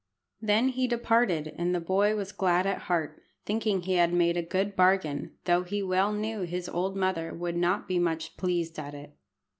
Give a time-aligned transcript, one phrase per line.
[0.41, 4.41] Then he departed, and the boy was glad at heart, thinking he had made a
[4.41, 8.95] good bargain, though he well knew his old mother would not be much pleased at
[8.95, 9.15] it.